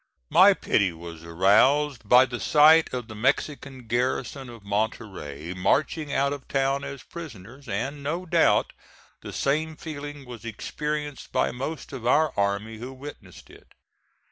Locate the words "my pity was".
0.31-1.23